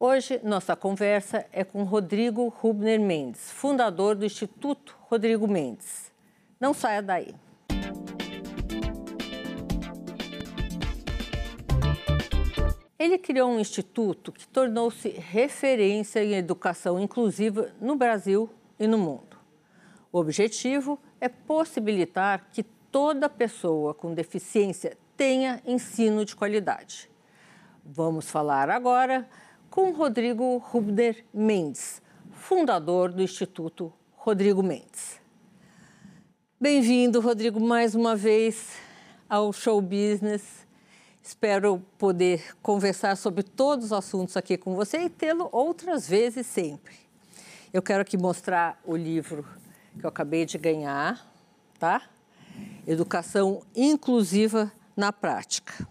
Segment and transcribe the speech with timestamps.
[0.00, 6.12] Hoje, nossa conversa é com Rodrigo Rubner Mendes, fundador do Instituto Rodrigo Mendes.
[6.60, 7.34] Não saia daí.
[12.96, 19.36] Ele criou um instituto que tornou-se referência em educação inclusiva no Brasil e no mundo.
[20.12, 27.10] O objetivo é possibilitar que toda pessoa com deficiência tenha ensino de qualidade.
[27.84, 29.28] Vamos falar agora
[29.78, 35.20] com Rodrigo Rubner Mendes, fundador do Instituto Rodrigo Mendes.
[36.60, 38.72] Bem-vindo, Rodrigo, mais uma vez
[39.28, 40.66] ao Show Business.
[41.22, 46.96] Espero poder conversar sobre todos os assuntos aqui com você e tê-lo outras vezes sempre.
[47.72, 49.46] Eu quero aqui mostrar o livro
[49.96, 51.24] que eu acabei de ganhar,
[51.78, 52.02] tá?
[52.84, 55.86] Educação Inclusiva na Prática.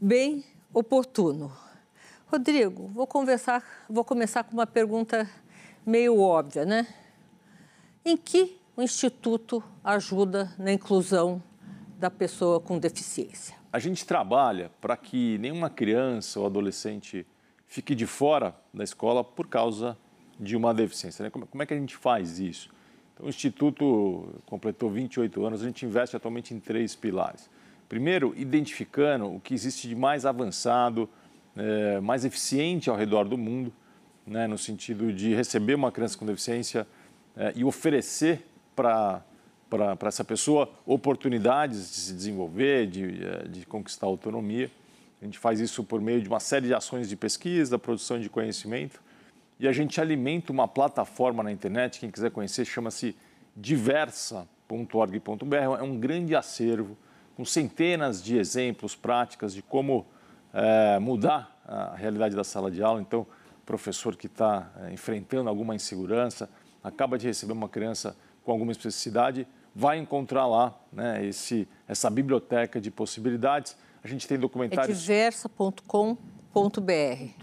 [0.00, 0.44] Bem
[0.74, 1.67] oportuno.
[2.30, 5.26] Rodrigo, vou conversar, vou começar com uma pergunta
[5.86, 6.86] meio óbvia, né?
[8.04, 11.42] Em que o Instituto ajuda na inclusão
[11.98, 13.56] da pessoa com deficiência?
[13.72, 17.26] A gente trabalha para que nenhuma criança ou adolescente
[17.66, 19.96] fique de fora da escola por causa
[20.38, 21.22] de uma deficiência.
[21.22, 21.30] Né?
[21.30, 22.68] Como é que a gente faz isso?
[23.14, 27.48] Então, o Instituto completou 28 anos, a gente investe atualmente em três pilares.
[27.88, 31.08] Primeiro, identificando o que existe de mais avançado,
[31.58, 33.72] é, mais eficiente ao redor do mundo,
[34.24, 36.86] né, no sentido de receber uma criança com deficiência
[37.36, 39.24] é, e oferecer para
[40.06, 44.70] essa pessoa oportunidades de se desenvolver, de, é, de conquistar autonomia.
[45.20, 48.30] A gente faz isso por meio de uma série de ações de pesquisa, produção de
[48.30, 49.02] conhecimento,
[49.58, 53.16] e a gente alimenta uma plataforma na internet, quem quiser conhecer, chama-se
[53.56, 56.96] diversa.org.br, é um grande acervo
[57.34, 60.06] com centenas de exemplos, práticas de como
[60.52, 63.00] é, mudar a realidade da sala de aula.
[63.00, 63.26] Então,
[63.66, 66.48] professor que está é, enfrentando alguma insegurança,
[66.82, 72.80] acaba de receber uma criança com alguma especificidade, vai encontrar lá né, esse, essa biblioteca
[72.80, 73.76] de possibilidades.
[74.02, 74.96] A gente tem documentários.
[74.96, 76.16] É diversa.com.br.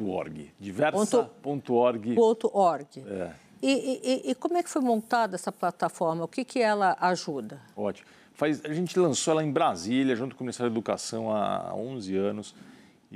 [0.01, 0.51] .org.
[0.59, 2.15] Diversa.org.
[2.17, 3.03] .org.
[3.07, 3.31] É.
[3.61, 6.23] E, e, e, como é que foi montada essa plataforma?
[6.23, 7.61] O que, que ela ajuda?
[7.75, 8.07] Ótimo.
[8.33, 12.17] Faz, a gente lançou ela em Brasília, junto com o Ministério da Educação, há 11
[12.17, 12.55] anos.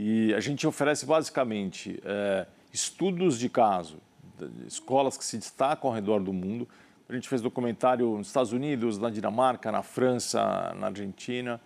[0.01, 3.97] E a gente oferece basicamente é, estudos de caso,
[4.37, 6.65] de escolas que se destacam ao redor do mundo.
[7.09, 11.59] A gente fez documentário nos Estados Unidos, na Dinamarca, na França, na Argentina,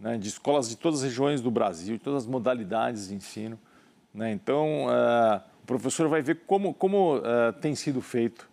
[0.00, 3.58] né, de escolas de todas as regiões do Brasil, de todas as modalidades de ensino.
[4.14, 4.32] Né?
[4.32, 8.48] Então, é, o professor vai ver como, como é, tem sido feito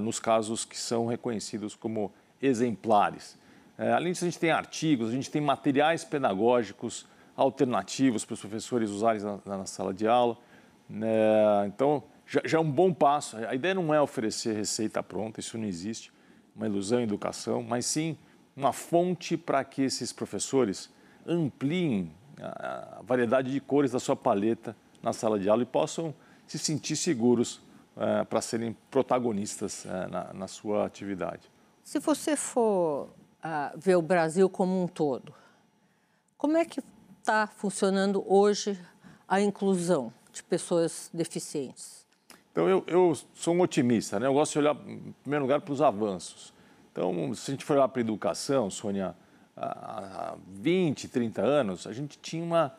[0.00, 2.10] nos casos que são reconhecidos como
[2.40, 3.38] exemplares.
[3.76, 7.06] Além disso, a gente tem artigos, a gente tem materiais pedagógicos
[7.36, 10.36] alternativos para os professores usarem na, na sala de aula.
[10.90, 13.36] É, então, já, já, é um bom passo.
[13.36, 16.12] A ideia não é oferecer receita pronta, isso não existe,
[16.54, 18.16] uma ilusão em educação, mas sim
[18.56, 20.90] uma fonte para que esses professores
[21.26, 26.14] ampliem a, a, variedade de cores da sua paleta na sala de aula e possam
[26.46, 27.62] se sentir seguros
[27.96, 31.50] é, para serem protagonistas é, na, na, sua atividade.
[31.82, 33.08] Se você for
[33.44, 35.34] uh, ver o Brasil como um todo,
[36.36, 36.82] como é que
[37.22, 38.76] está funcionando hoje
[39.28, 42.04] a inclusão de pessoas deficientes?
[42.50, 44.26] Então, eu, eu sou um otimista, né?
[44.26, 46.52] Eu gosto de olhar, em primeiro lugar, para os avanços.
[46.90, 49.14] Então, se a gente for olhar para a educação, Sônia,
[49.56, 52.76] há 20, 30 anos, a gente tinha uma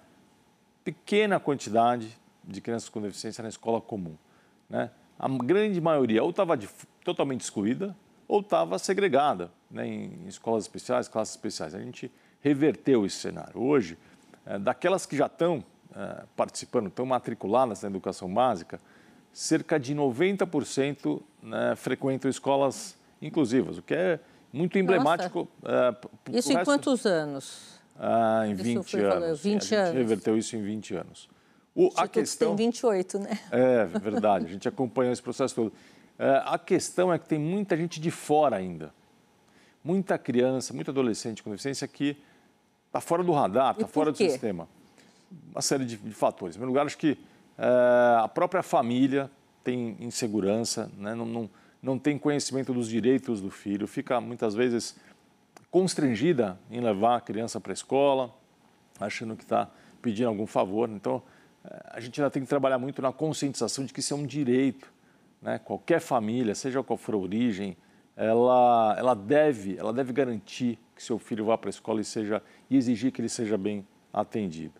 [0.83, 4.15] pequena quantidade de crianças com deficiência na escola comum.
[4.69, 4.91] Né?
[5.17, 6.59] A grande maioria ou estava
[7.03, 7.95] totalmente excluída
[8.27, 11.73] ou estava segregada né, em escolas especiais, classes especiais.
[11.73, 12.11] A gente
[12.41, 13.59] reverteu esse cenário.
[13.59, 13.97] Hoje,
[14.59, 15.63] daquelas que já estão
[15.95, 18.79] é, participando, estão matriculadas na educação básica,
[19.31, 24.19] cerca de 90% né, frequentam escolas inclusivas, o que é
[24.51, 25.47] muito emblemático.
[25.63, 25.95] É,
[26.37, 26.65] isso em resto...
[26.65, 27.79] quantos anos?
[27.97, 29.41] Ah, em 20 anos.
[29.41, 29.93] 20 a gente anos.
[29.93, 31.29] reverteu isso em 20 anos.
[31.75, 33.39] O, a questão tem 28, né?
[33.51, 34.45] É, verdade.
[34.45, 35.73] A gente acompanhou esse processo todo.
[36.19, 38.93] É, a questão é que tem muita gente de fora ainda.
[39.83, 42.15] Muita criança, muito adolescente com deficiência que
[42.93, 44.67] Está fora do radar, está fora do sistema.
[45.51, 46.55] Uma série de, de fatores.
[46.55, 47.17] Em primeiro lugar, acho que
[47.57, 49.31] é, a própria família
[49.63, 51.15] tem insegurança, né?
[51.15, 51.49] não, não,
[51.81, 54.95] não tem conhecimento dos direitos do filho, fica muitas vezes
[55.71, 58.31] constrangida em levar a criança para a escola,
[58.99, 60.87] achando que está pedindo algum favor.
[60.87, 61.23] Então,
[61.65, 64.25] é, a gente ainda tem que trabalhar muito na conscientização de que isso é um
[64.27, 64.93] direito.
[65.41, 65.57] Né?
[65.57, 67.75] Qualquer família, seja qual for a origem,
[68.15, 72.41] ela, ela, deve, ela deve garantir que seu filho vá para a escola e, seja,
[72.69, 74.73] e exigir que ele seja bem atendido.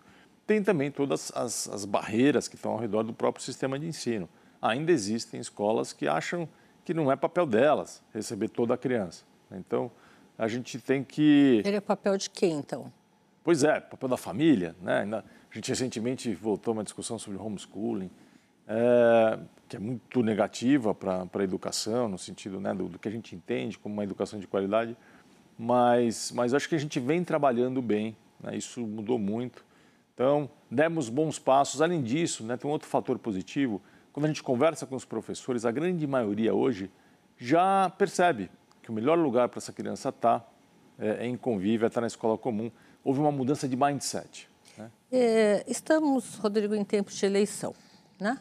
[0.45, 4.30] tem também todas as, as barreiras que estão ao redor do próprio sistema de ensino.
[4.62, 6.47] Ainda existem escolas que acham
[6.85, 9.25] que não é papel delas receber toda a criança.
[9.51, 9.91] Então,
[10.38, 11.62] a gente tem que.
[11.65, 12.91] Ele é papel de quem, então?
[13.44, 14.75] Pois é, papel da família.
[14.81, 15.03] Né?
[15.13, 18.09] A gente recentemente voltou a uma discussão sobre homeschooling,
[18.68, 23.12] é, que é muito negativa para a educação, no sentido né, do, do, que a
[23.12, 24.95] gente entende como uma educação de qualidade.
[25.57, 28.56] Mas, mas acho que a gente vem trabalhando bem, né?
[28.56, 29.65] isso mudou muito.
[30.13, 31.81] Então, demos bons passos.
[31.81, 33.81] Além disso, né, tem um outro fator positivo.
[34.12, 36.92] Quando a gente conversa com os professores, a grande maioria hoje
[37.38, 38.50] já percebe
[38.81, 40.48] que o melhor lugar para essa criança estar tá,
[41.00, 42.71] é, é em convívio, é estar tá na escola comum.
[43.04, 44.48] Houve uma mudança de mindset.
[44.77, 44.92] Né?
[45.12, 47.74] É, estamos, Rodrigo, em tempos de eleição,
[48.19, 48.39] né?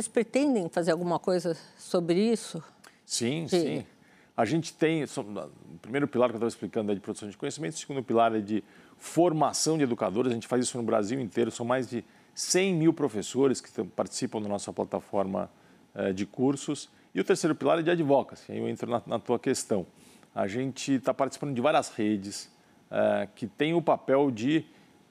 [0.00, 2.64] Vocês pretendem fazer alguma coisa sobre isso?
[3.04, 3.50] Sim, de...
[3.50, 3.86] sim.
[4.34, 7.74] A gente tem, o primeiro pilar que eu estava explicando é de produção de conhecimento,
[7.74, 8.64] o segundo pilar é de
[8.96, 10.32] formação de educadores.
[10.32, 12.02] A gente faz isso no Brasil inteiro, são mais de
[12.34, 15.50] 100 mil professores que participam da nossa plataforma
[15.94, 16.88] é, de cursos.
[17.14, 19.86] E o terceiro pilar é de advocacy, aí eu entro na, na tua questão.
[20.34, 22.50] A gente está participando de várias redes
[22.90, 24.64] é, que têm o papel de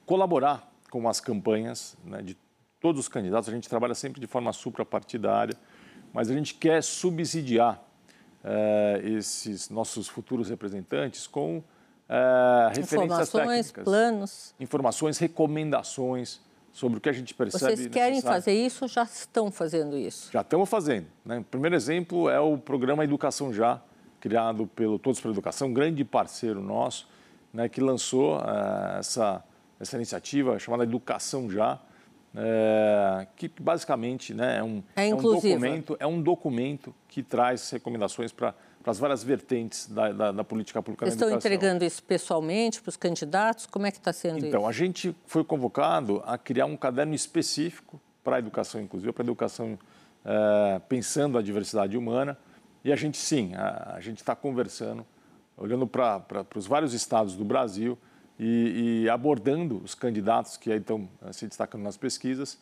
[0.04, 2.36] colaborar com as campanhas né, de
[2.80, 3.48] todos os candidatos.
[3.48, 5.56] A gente trabalha sempre de forma suprapartidária,
[6.12, 7.82] mas a gente quer subsidiar
[8.42, 11.62] é, esses nossos futuros representantes com
[12.08, 16.40] é, referências informações, técnicas, planos, informações, recomendações
[16.72, 17.76] sobre o que a gente percebe.
[17.76, 18.42] Vocês querem necessário.
[18.42, 20.30] fazer isso ou já estão fazendo isso?
[20.32, 21.06] Já estamos fazendo.
[21.24, 21.38] Né?
[21.38, 23.80] O primeiro exemplo é o programa Educação Já,
[24.20, 27.08] criado pelo Todos para Educação, um grande parceiro nosso,
[27.52, 29.42] né, que lançou uh, essa,
[29.78, 31.80] essa iniciativa chamada Educação Já,
[32.34, 37.70] é, que basicamente né, é, um, é, é, um documento, é um documento que traz
[37.70, 41.84] recomendações para para as várias vertentes da, da, da política pública Vocês na estão entregando
[41.84, 43.66] isso pessoalmente para os candidatos?
[43.66, 44.56] Como é que está sendo então, isso?
[44.56, 49.22] Então, a gente foi convocado a criar um caderno específico para a educação inclusiva, para
[49.22, 49.78] a educação
[50.24, 52.38] é, pensando a diversidade humana.
[52.82, 55.06] E a gente, sim, a, a gente está conversando,
[55.58, 56.24] olhando para
[56.56, 57.98] os vários estados do Brasil
[58.42, 62.58] e, e, abordando os candidatos que aí estão eh, se destacando nas pesquisas.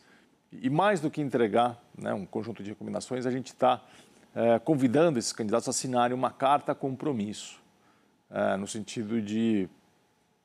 [0.51, 3.81] E mais do que entregar né, um conjunto de recomendações, a gente está
[4.35, 7.61] é, convidando esses candidatos a assinarem uma carta compromisso,
[8.29, 9.69] é, no sentido de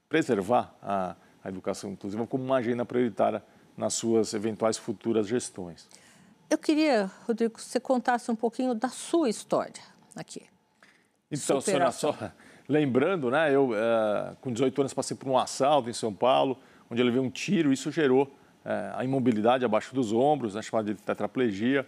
[0.08, 3.42] preservar a, a educação inclusiva como uma agenda prioritária
[3.76, 5.88] nas suas eventuais futuras gestões.
[6.48, 9.82] Eu queria, Rodrigo, que você contasse um pouquinho da sua história
[10.14, 10.46] aqui.
[11.30, 12.16] Então, Sônia, só
[12.68, 16.58] lembrando, né, eu é, com 18 anos passei por um assalto em São Paulo,
[16.90, 18.30] onde eu levei um tiro, isso gerou
[18.64, 21.86] é, a imobilidade abaixo dos ombros, né, chamada de tetraplegia.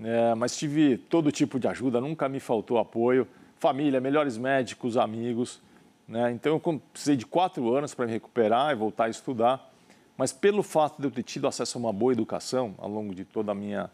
[0.00, 3.28] É, mas tive todo tipo de ajuda, nunca me faltou apoio,
[3.58, 5.60] família, melhores médicos, amigos.
[6.06, 6.32] Né?
[6.32, 9.70] Então eu precisei de quatro anos para me recuperar e voltar a estudar.
[10.16, 13.24] Mas pelo fato de eu ter tido acesso a uma boa educação ao longo de
[13.24, 13.90] toda a minha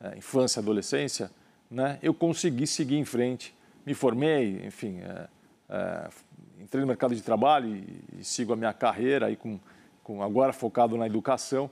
[0.00, 1.30] é, infância e adolescência,
[1.70, 3.54] né, eu consegui seguir em frente.
[3.84, 5.28] Me formei, enfim, é,
[5.70, 6.08] é,
[6.60, 9.58] entrei no mercado de trabalho e, e, sigo a minha carreira aí com,
[10.02, 11.70] com agora focado na educação.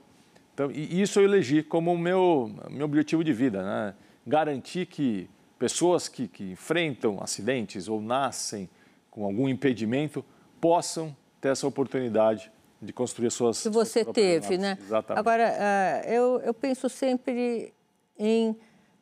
[0.53, 3.93] Então, e isso eu elegi como o meu, meu objetivo de vida, né?
[4.25, 8.69] garantir que pessoas que, que enfrentam acidentes ou nascem
[9.11, 10.23] com algum impedimento
[10.61, 14.77] possam ter essa oportunidade de construir suas que você teve, né?
[14.79, 15.19] Exatamente.
[15.19, 17.73] Agora, uh, eu, eu penso sempre
[18.17, 18.55] em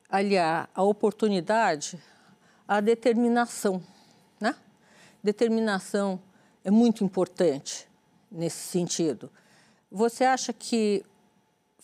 [0.10, 2.00] aliar a oportunidade
[2.68, 3.82] à determinação?
[5.28, 6.22] Determinação
[6.64, 7.86] é muito importante
[8.32, 9.30] nesse sentido.
[9.92, 11.04] Você acha que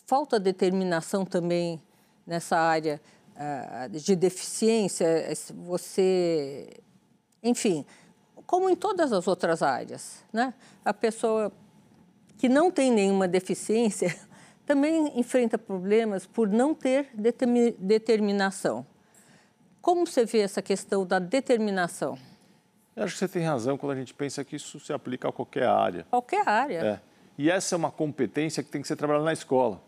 [0.05, 1.83] falta determinação também
[2.25, 3.01] nessa área
[3.35, 5.05] uh, de deficiência,
[5.55, 6.69] você,
[7.43, 7.85] enfim,
[8.47, 10.53] como em todas as outras áreas, né?
[10.85, 11.51] A pessoa
[12.38, 14.17] que não tem nenhuma deficiência
[14.65, 17.09] também enfrenta problemas por não ter
[17.77, 18.88] determinação.
[19.81, 22.17] Como você vê essa questão da determinação?
[22.95, 25.31] Eu acho que você tem razão quando a gente pensa que isso se aplica a
[25.31, 26.05] qualquer área.
[26.09, 26.79] Qualquer área.
[26.85, 27.01] É.
[27.38, 29.81] E essa é uma competência que tem que ser trabalhada na escola.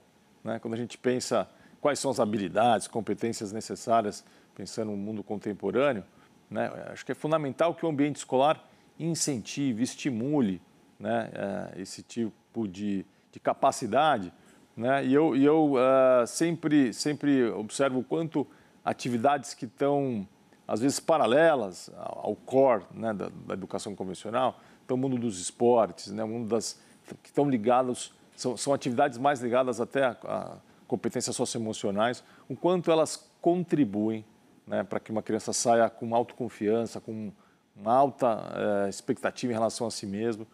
[0.44, 0.58] Né?
[0.60, 1.48] Quando a gente pensa
[1.80, 6.04] quais são as habilidades, competências necessárias, pensando no mundo contemporâneo,
[6.50, 6.72] né?
[6.92, 8.64] acho que é fundamental que o ambiente escolar
[8.98, 10.62] incentive, estimule
[11.00, 11.30] né?
[11.34, 14.32] Eh, esse tipo de, de capacidade.
[14.76, 15.06] Né?
[15.06, 18.46] E eu, e eu uh, sempre, sempre observo o quanto
[18.84, 20.28] atividades que estão,
[20.68, 26.12] às vezes, paralelas ao core né, da, da, educação convencional, então o mundo dos esportes,
[26.12, 26.80] né, o mundo das,
[27.22, 30.58] que estão ligados são, são atividades mais ligadas até a, a
[30.88, 34.26] competências socioemocionais, o quanto elas contribuem
[34.68, 37.32] né, para que uma criança saia com autoconfiança, com
[37.76, 40.48] uma alta eh, expectativa em relação a si mesmo.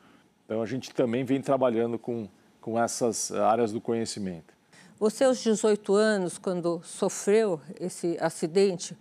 [0.46, 2.28] Então, a gente também vem trabalhando com,
[2.60, 4.54] com essas áreas do conhecimento.
[5.00, 8.98] Você, aos 18 anos, quando sofreu esse acidente,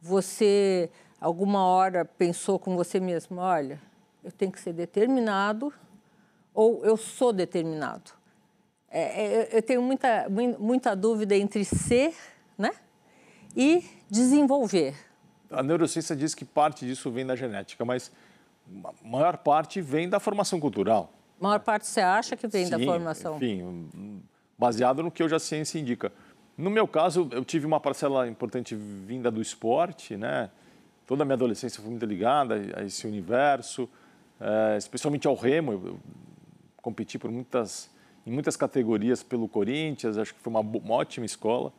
[0.00, 3.80] você alguma hora pensou com você mesmo, olha,
[4.22, 5.72] eu tenho que ser determinado
[6.54, 8.12] ou eu sou determinado?
[8.88, 10.26] É, é, eu tenho muita,
[10.58, 12.14] muita dúvida entre ser
[12.56, 12.70] né,
[13.54, 14.94] e desenvolver.
[15.50, 18.10] A neurociência diz que parte disso vem da genética, mas
[18.84, 21.12] a maior parte vem da formação cultural.
[21.40, 23.36] A maior parte você acha que vem Sim, da formação?
[23.36, 24.22] Enfim,
[24.58, 26.12] baseado no que hoje a ciência indica.
[26.56, 30.50] No meu caso, eu tive uma parcela importante vinda do esporte, né?
[31.06, 33.88] Toda a minha adolescência foi muito ligada a esse universo,
[34.40, 35.72] é, especialmente ao remo.
[35.72, 36.00] Eu
[36.80, 37.90] competi por muitas,
[38.26, 41.72] em muitas categorias pelo Corinthians, acho que foi uma, uma ótima escola,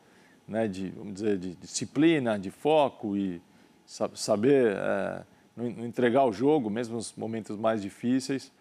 [0.46, 0.68] né?
[0.68, 3.42] De, vamos dizer, de disciplina, de foco e
[3.84, 5.22] saber é,
[5.56, 8.52] não entregar o jogo, mesmo nos momentos mais difíceis.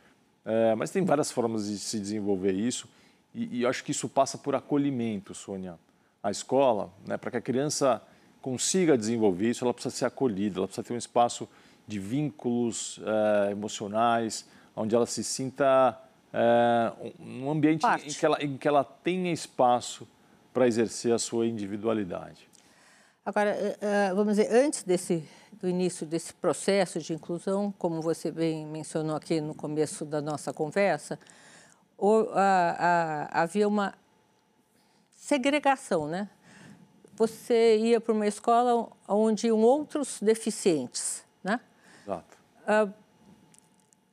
[0.44, 2.90] É, mas tem várias formas de se desenvolver isso
[3.36, 5.78] e, e acho que isso passa por acolhimento, Sônia.
[6.28, 8.02] A escola, né, para que a criança
[8.42, 11.48] consiga desenvolver isso, ela precisa ser acolhida, ela precisa ter um espaço
[11.88, 13.00] de vínculos
[13.48, 15.98] é, emocionais, onde ela se sinta
[16.34, 20.06] é, um ambiente em que, ela, em que ela tenha espaço
[20.54, 22.50] para exercer a sua individualidade.
[23.26, 28.32] Agora, eh, eh, vamos dizer, antes desse, do início desse processo de inclusão, como você
[28.32, 31.18] bem mencionou aqui no começo da nossa conversa,
[33.32, 33.94] havia uma
[35.18, 36.30] segregação, né?
[37.16, 41.60] Você ia para uma escola onde iam outros deficientes, né?
[42.04, 42.38] Exato.
[42.62, 42.94] Uh,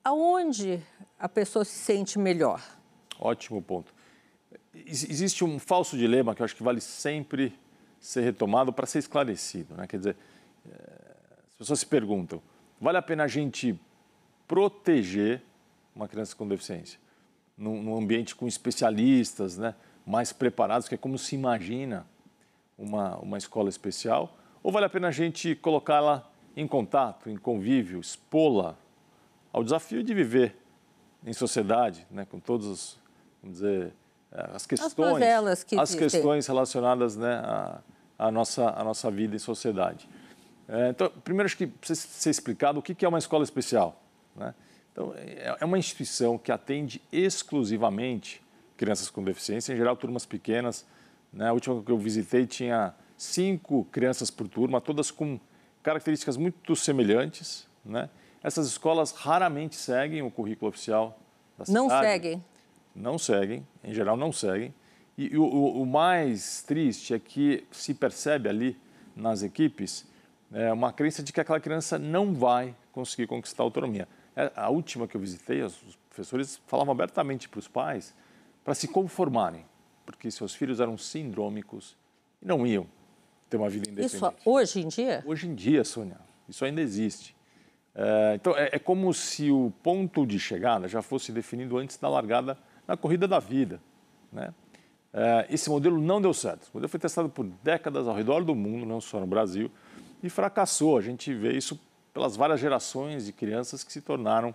[0.03, 0.83] aonde
[1.19, 2.61] a pessoa se sente melhor?
[3.21, 3.95] Ótimo ponto.
[4.75, 7.57] Existe um falso dilema que eu acho que vale sempre
[8.01, 9.75] ser retomado para ser esclarecido.
[9.77, 9.87] Né?
[9.87, 10.17] Quer dizer,
[10.67, 11.07] eh,
[11.49, 12.43] as pessoas se perguntam,
[12.81, 13.79] vale a pena a gente
[14.49, 15.41] proteger
[15.95, 16.99] uma criança com deficiência
[17.57, 19.75] num, num ambiente com especialistas, né,
[20.07, 22.07] mais preparados, que é como se imagina
[22.79, 28.01] uma, uma escola especial, ou vale a pena a gente colocá-la em contato, em convívio,
[28.01, 28.77] expô-la
[29.53, 30.57] ao desafio de viver
[31.25, 32.99] em sociedade, né, com todos
[33.43, 33.93] vamos dizer,
[34.33, 37.81] eh, as questões, as, que as questões relacionadas né, a,
[38.19, 40.09] a nossa, a nossa vida em sociedade.
[40.69, 44.01] É, então, primeiro acho que precisa ser explicado o que é uma escola especial.
[44.35, 44.55] Né?
[44.93, 48.43] Então, é, é uma instituição que atende exclusivamente
[48.77, 50.87] crianças com deficiência, em geral turmas pequenas.
[51.33, 51.49] Né?
[51.49, 55.39] A última que eu visitei tinha cinco crianças por turma, todas com
[55.83, 57.69] características muito semelhantes.
[57.85, 58.09] Né?
[58.43, 61.19] Essas escolas raramente seguem o currículo oficial
[61.59, 61.87] da cidade.
[61.87, 62.45] Não seguem?
[62.95, 64.75] Não seguem, em geral não seguem.
[65.17, 68.77] E o, o, mais triste é que se percebe ali
[69.15, 70.05] nas equipes
[70.53, 74.09] é, uma crença de que aquela criança não vai conseguir conquistar a autonomia.
[74.35, 78.13] É, a última que eu visitei, os professores falavam abertamente para os pais
[78.65, 79.65] para se conformarem,
[80.07, 81.97] porque seus filhos eram sindrômicos
[82.43, 82.87] e não iam
[83.51, 84.17] ter uma vida independente.
[84.17, 85.23] Isso hoje em dia?
[85.27, 86.19] Hoje em dia, Sônia,
[86.49, 87.37] isso ainda existe.
[87.95, 92.09] É, então, é, é como se o ponto de chegada já fosse definido antes da
[92.09, 93.81] largada na corrida da vida,
[94.33, 94.53] né?
[95.17, 96.65] É, esse modelo não deu certo.
[96.65, 99.71] O modelo foi testado por décadas ao redor do mundo, não só no Brasil,
[100.21, 100.99] e fracassou.
[100.99, 101.81] A gente vê isso
[102.13, 104.53] pelas várias gerações de crianças que se tornaram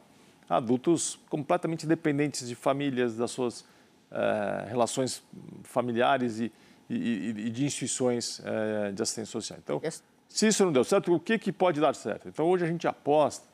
[0.50, 3.66] adultos completamente dependentes de famílias, das suas
[4.12, 5.24] é, relações
[5.64, 6.52] familiares e,
[6.90, 9.60] e, e de instituições é, de assistência social.
[9.64, 9.82] Então,
[10.28, 12.28] se isso não deu certo, o que, que pode dar certo?
[12.28, 13.48] Então, hoje a gente aposta,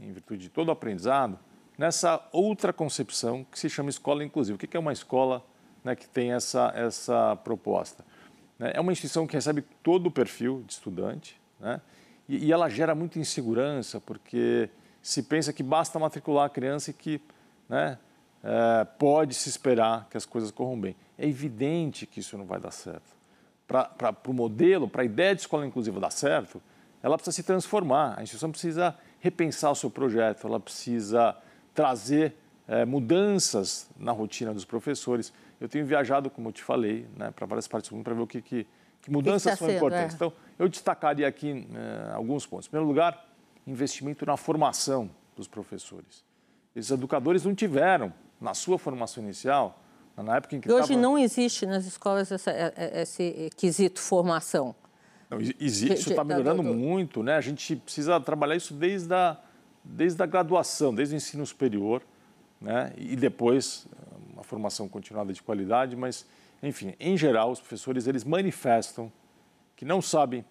[0.00, 1.38] em virtude de todo o aprendizado,
[1.76, 4.56] nessa outra concepção que se chama escola inclusiva.
[4.56, 5.44] O que é uma escola
[5.84, 8.04] né, que tem essa, essa proposta.
[8.58, 8.72] Né?
[8.74, 11.80] É uma instituição que recebe todo o perfil de estudante né?
[12.28, 14.68] e, e ela gera muita insegurança, porque
[15.00, 17.20] se pensa que basta matricular a criança e que
[17.68, 17.98] né,
[18.42, 20.96] é, pode se esperar que as coisas corram bem.
[21.16, 23.16] É evidente que isso não vai dar certo.
[23.66, 26.62] Para o modelo, para a ideia de escola inclusiva dar certo,
[27.02, 28.14] ela precisa se transformar.
[28.18, 31.36] A instituição precisa repensar o seu projeto, ela precisa
[31.74, 32.34] trazer
[32.66, 35.32] é, mudanças na rotina dos professores.
[35.60, 38.22] Eu tenho viajado, como eu te falei, né, para várias partes do mundo para ver
[38.22, 38.66] o que, que,
[39.02, 40.12] que mudanças que são sendo, importantes.
[40.12, 40.16] É.
[40.16, 42.66] Então, eu destacaria aqui é, alguns pontos.
[42.66, 43.28] Em primeiro lugar,
[43.66, 46.24] investimento na formação dos professores.
[46.74, 49.82] Esses educadores não tiveram, na sua formação inicial,
[50.16, 51.00] na época em que Hoje tava...
[51.00, 54.74] não existe nas escolas essa, é, é, esse quesito formação.
[55.30, 56.74] Não, existe, isso está melhorando do...
[56.74, 57.36] muito, né?
[57.36, 59.36] A gente precisa trabalhar isso desde a,
[59.84, 62.02] desde a graduação, desde o ensino superior,
[62.60, 62.92] né?
[62.96, 63.86] E depois
[64.32, 66.24] uma formação continuada de qualidade, mas,
[66.62, 69.12] enfim, em geral, os professores eles manifestam
[69.76, 70.44] que não sabem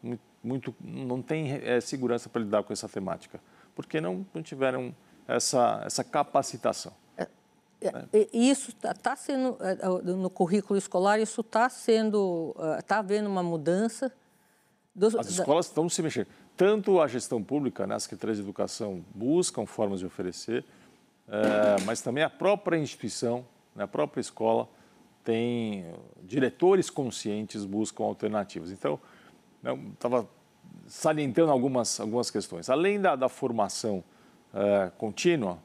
[0.43, 3.39] muito, não têm é, segurança para lidar com essa temática,
[3.75, 4.95] porque não, não tiveram
[5.27, 6.93] essa, essa capacitação.
[7.79, 8.07] É, Né?
[8.33, 9.57] Isso está tá sendo,
[10.03, 14.11] no currículo escolar, isso está sendo, está havendo uma mudança.
[14.95, 16.27] Dos, As escolas estão se mexendo.
[16.55, 20.65] Tanto a gestão pública, né, as secretarias de educação buscam formas de oferecer,
[21.27, 24.67] é, mas também a própria instituição, né, a própria escola,
[25.23, 25.85] tem
[26.23, 28.71] diretores conscientes buscam alternativas.
[28.71, 28.99] Então,
[29.93, 30.27] estava né,
[30.87, 32.67] salientando algumas, algumas questões.
[32.67, 34.03] Além da, da formação
[34.51, 35.59] é, contínua,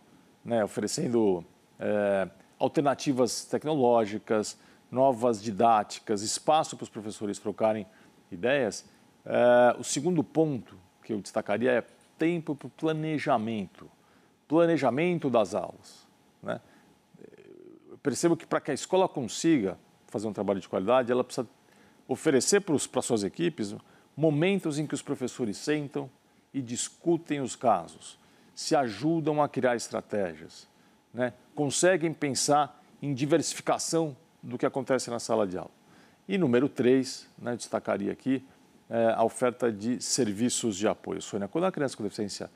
[0.45, 1.43] né, oferecendo
[1.83, 4.57] é, alternativas tecnológicas,
[4.91, 7.87] novas didáticas, espaço para os professores trocarem
[8.31, 8.85] ideias,
[9.27, 11.85] é, o segundo ponto que eu destacaria é
[12.17, 13.91] tempo para o planejamento
[14.53, 16.07] planejamento das aulas.
[16.43, 16.61] Né?
[17.89, 21.49] Eu percebo que para que a escola consiga fazer um trabalho de qualidade, ela precisa
[22.07, 23.75] oferecer para, os, para suas equipes
[24.15, 26.11] momentos em que os professores sentam
[26.53, 28.19] e discutem os casos,
[28.55, 30.69] se ajudam a criar estratégias,
[31.15, 31.33] né?
[31.55, 35.71] Conseguem pensar em diversificação do que acontece na sala de aula.
[36.29, 38.45] E número três, né, destacaria aqui,
[38.89, 41.21] é a oferta de serviços de apoio.
[41.23, 42.51] Sônia, quando a criança com deficiência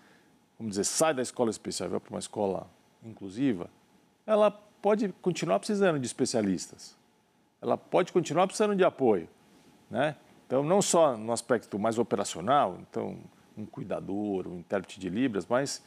[0.58, 2.68] vamos dizer, sai da escola especial e vai para uma escola
[3.04, 3.68] inclusiva,
[4.26, 6.96] ela pode continuar precisando de especialistas.
[7.60, 9.28] Ela pode continuar precisando de apoio,
[9.90, 10.16] né?
[10.46, 13.18] Então, não só no aspecto mais operacional, então
[13.56, 15.82] um cuidador, um intérprete de libras, mas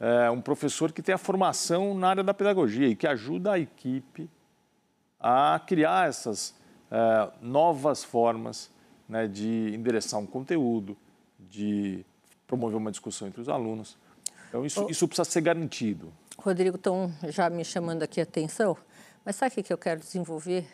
[0.00, 3.58] é, um professor que tem a formação na área da pedagogia e que ajuda a
[3.58, 4.30] equipe
[5.20, 6.54] a criar essas
[6.90, 8.70] é, novas formas
[9.08, 10.96] né, de endereçar um conteúdo,
[11.38, 12.04] de
[12.46, 13.96] promover uma discussão entre os alunos.
[14.48, 16.12] Então, isso, isso precisa ser garantido.
[16.38, 18.76] Rodrigo, estão já me chamando aqui a atenção,
[19.24, 20.66] mas sabe o que eu quero desenvolver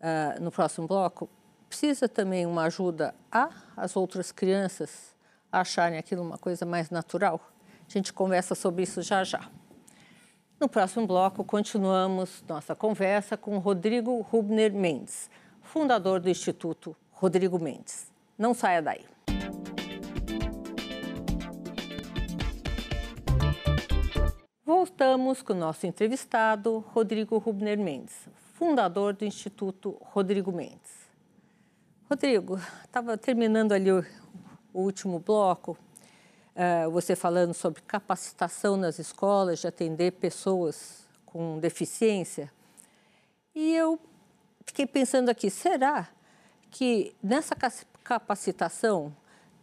[0.00, 1.28] uh, no próximo bloco?
[1.68, 5.14] Precisa também uma ajuda a as outras crianças
[5.52, 7.40] acharem aquilo uma coisa mais natural?
[7.88, 9.48] A gente conversa sobre isso já já.
[10.60, 15.30] No próximo bloco, continuamos nossa conversa com Rodrigo Rubner Mendes,
[15.62, 18.12] fundador do Instituto Rodrigo Mendes.
[18.36, 19.04] Não saia daí.
[24.68, 31.08] Voltamos com o nosso entrevistado, Rodrigo Rubner Mendes, fundador do Instituto Rodrigo Mendes.
[32.10, 34.04] Rodrigo, estava terminando ali o,
[34.74, 35.78] o, último bloco,
[36.90, 42.52] você falando sobre capacitação nas escolas de atender pessoas com deficiência.
[43.54, 43.98] E eu
[44.66, 46.08] fiquei pensando aqui, será
[46.70, 47.54] que nessa
[48.02, 49.14] capacitação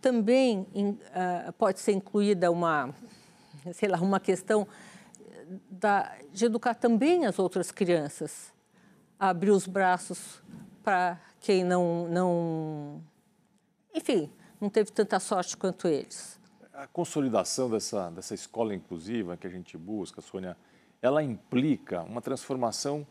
[0.02, 2.94] também uh, pode ser incluída uma,
[3.74, 4.68] sei lá, uma questão
[6.32, 8.54] de educar também as outras crianças,
[9.20, 10.42] abrir os braços
[10.84, 13.04] para quem não, não,
[13.94, 16.40] enfim, não teve tanta sorte quanto eles.
[16.76, 20.58] A consolidação dessa, dessa escola inclusiva que a gente busca, Sônia,
[21.02, 23.06] ela implica uma transformação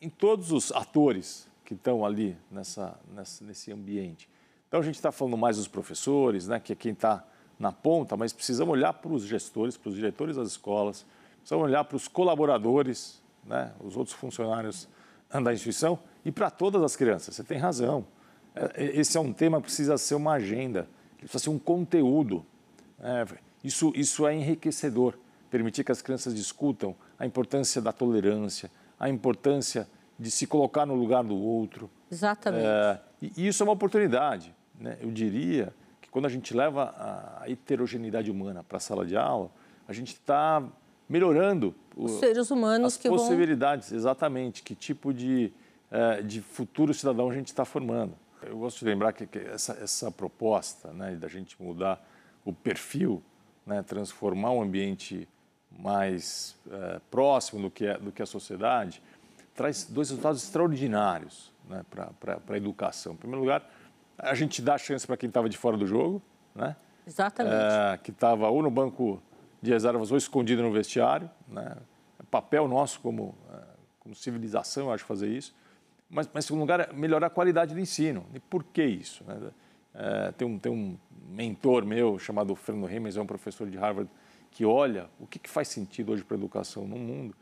[0.00, 4.28] em todos os atores que estão ali nessa, nessa nesse ambiente.
[4.66, 7.24] Então a gente está falando mais dos professores, né, que é quem está
[7.58, 11.04] na ponta, mas precisamos olhar para os gestores, para os diretores das escolas,
[11.48, 14.86] Precisamos olhar para os colaboradores, né, os outros funcionários
[15.30, 17.36] da instituição e para todas as crianças.
[17.36, 18.04] Você tem razão.
[18.54, 22.44] É, é, esse é um tema que precisa ser uma agenda, precisa ser um conteúdo.
[23.00, 23.26] É,
[23.62, 25.14] isso, isso é enriquecedor,
[25.50, 30.94] permitir que as crianças discutam a importância da tolerância, a importância de se colocar no
[30.94, 31.90] lugar do outro.
[32.10, 32.66] Exatamente.
[32.66, 34.54] É, e isso é uma oportunidade.
[34.78, 34.96] Né?
[35.00, 36.94] Eu diria que quando a gente leva
[37.40, 39.50] a heterogeneidade humana para a sala de aula,
[39.86, 40.62] a gente está
[41.08, 43.98] melhorando os seres humanos as que possibilidades, vão...
[43.98, 45.52] exatamente, que tipo de,
[45.90, 48.14] eh, de futuro cidadão a gente está formando.
[48.42, 52.06] Eu gosto de lembrar que, que essa, essa proposta né, da gente mudar
[52.48, 53.22] o perfil,
[53.66, 55.28] né, transformar um ambiente
[55.70, 59.02] mais eh, próximo do que, é, do que a sociedade,
[59.54, 63.12] traz dois resultados extraordinários né, para a educação.
[63.12, 63.68] Em primeiro lugar,
[64.16, 66.22] a gente dá chance para quem estava de fora do jogo,
[66.54, 66.74] né?
[67.06, 67.54] Exatamente.
[67.54, 69.22] É, que estava ou no banco
[69.60, 71.30] de reservas ou escondida no vestiário.
[71.46, 71.76] Né?
[72.18, 73.62] É papel nosso como, é,
[74.00, 75.54] como civilização, eu acho, fazer isso.
[76.08, 78.26] Mas, mas, em segundo lugar, é melhorar a qualidade do ensino.
[78.34, 79.22] E por que isso?
[79.24, 79.50] Né?
[80.00, 80.96] É, tem, um, tem um
[81.28, 84.08] mentor meu chamado Fernando Remes, é um professor de Harvard,
[84.52, 87.34] que olha o que, que faz sentido hoje para a educação no mundo.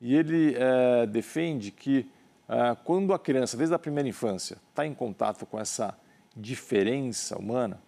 [0.00, 2.08] E ele é, defende que
[2.48, 5.98] é, quando a criança, desde a primeira infância, está em contato com essa
[6.36, 7.82] diferença humana,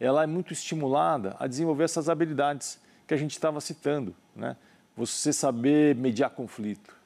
[0.00, 4.56] ela é muito estimulada a desenvolver essas habilidades que a gente estava citando, né?
[4.96, 6.96] Você saber mediar conflito,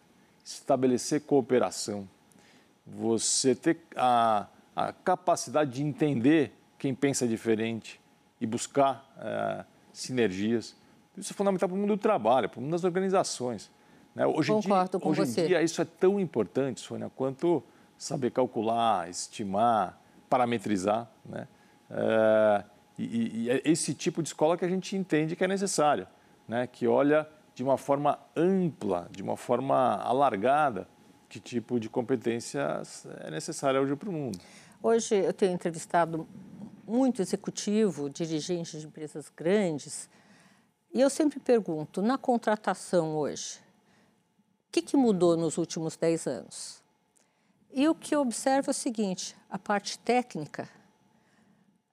[0.42, 2.09] estabelecer cooperação,
[2.87, 8.00] você ter a, a capacidade de entender quem pensa diferente
[8.40, 10.76] e buscar é, sinergias.
[11.16, 13.70] Isso é fundamental para o mundo do trabalho, para o mundo das organizações.
[14.14, 14.26] Né?
[14.26, 15.42] Hoje Concordo em dia, com hoje você.
[15.42, 17.62] em dia isso é tão importante, Sônia, quanto
[17.96, 21.08] saber calcular, estimar, parametrizar.
[21.24, 21.46] Né?
[21.90, 22.64] É,
[22.98, 26.06] e, e, é esse tipo de escola que a gente entende que é necessário,
[26.48, 26.66] né?
[26.66, 30.88] que olha de uma forma ampla, de uma forma alargada,
[31.28, 34.38] que tipo de competências é necessária hoje para o mundo.
[34.87, 36.29] Hoje eu tenho entrevistado
[36.87, 40.11] muito executivo, dirigentes de empresas grandes,
[40.92, 43.61] e eu sempre pergunto, na contratação hoje,
[44.68, 46.83] o que, que mudou nos últimos 10 anos?
[47.73, 50.68] E o que eu observo é o seguinte, a parte técnica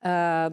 [0.01, 0.49] ah,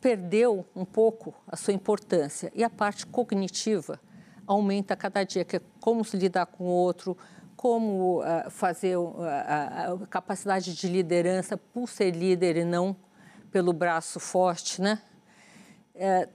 [0.00, 4.00] perdeu um pouco a sua importância e a parte cognitiva
[4.44, 7.16] aumenta a cada dia, que é como se lidar com o outro,
[7.56, 12.94] como uh, fazer uh, a capacidade de liderança por ser líder e não
[13.50, 15.00] pelo braço forte, né?
[15.94, 16.28] É,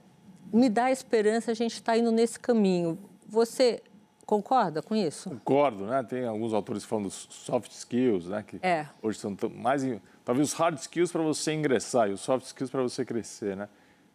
[0.52, 2.98] me dá esperança a gente está indo nesse caminho.
[3.28, 3.82] Você
[4.26, 5.30] concorda com isso?
[5.30, 6.02] Concordo, né?
[6.02, 8.42] Tem alguns autores falando dos soft skills, né?
[8.46, 8.86] Que é.
[9.00, 9.82] hoje são mais
[10.24, 13.68] talvez os hard skills para você ingressar e os soft skills para você crescer, né?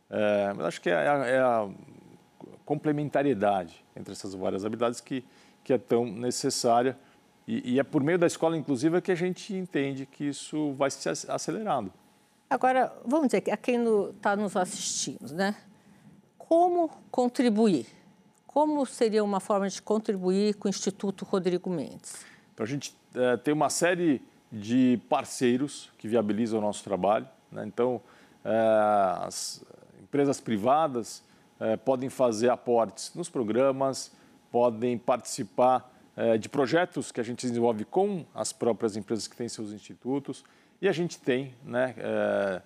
[0.10, 1.70] É, mas acho que é, é, a, é a
[2.66, 5.24] complementariedade entre essas várias habilidades que,
[5.68, 6.98] que é tão necessária.
[7.46, 10.90] E, e, é por meio da escola, inclusive, que a gente entende que isso vai
[10.90, 11.92] ser acelerado.
[12.50, 15.58] Agora, vamos dizer, a quem está nos assistindo, né?
[16.38, 17.86] Como contribuir?
[18.46, 22.26] Como seria uma forma de contribuir com o Instituto Rodrigo Mendes?
[22.54, 27.28] Então, a gente é, tem uma série de parceiros que viabilizam o nosso trabalho.
[27.52, 27.66] Né?
[27.66, 28.02] Então,
[28.46, 28.52] é,
[29.26, 29.62] as
[30.02, 31.22] empresas privadas
[31.60, 34.16] é, podem fazer aportes nos programas,
[34.52, 39.48] podem participar é, de projetos que a gente desenvolve com as próprias empresas que têm
[39.48, 40.44] seus institutos
[40.82, 42.62] e a gente tem né, é,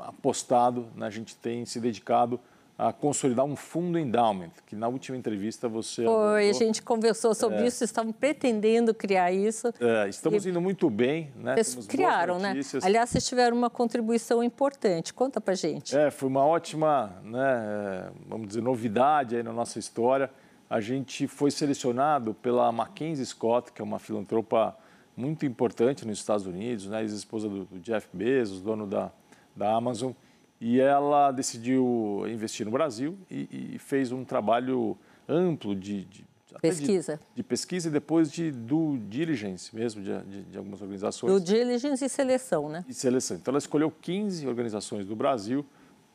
[0.00, 2.40] apostado, né, a gente tem se dedicado
[2.76, 6.04] a consolidar um fundo endowment, que na última entrevista você...
[6.04, 9.72] Foi, a gente conversou sobre é, isso, estavam pretendendo criar isso.
[9.78, 10.50] É, estamos e...
[10.50, 11.54] indo muito bem, né?
[11.54, 12.60] Vocês criaram, né?
[12.82, 15.96] Aliás, vocês tiveram uma contribuição importante, conta pra gente.
[15.96, 20.28] É, foi uma ótima, né, vamos dizer, novidade aí na nossa história.
[20.68, 24.76] A gente foi selecionado pela Mackenzie Scott, que é uma filantropa
[25.16, 29.12] muito importante nos Estados Unidos, né, ex-esposa do, do Jeff Bezos, dono da,
[29.54, 30.12] da Amazon,
[30.60, 34.96] e ela decidiu investir no Brasil e, e fez um trabalho
[35.28, 36.24] amplo de, de
[36.60, 37.16] pesquisa.
[37.16, 41.30] De, de, pesquisa e depois de due diligence mesmo, de, de, de algumas organizações.
[41.30, 42.84] Due diligence e seleção, né?
[42.88, 43.36] E seleção.
[43.36, 45.64] Então, ela escolheu 15 organizações do Brasil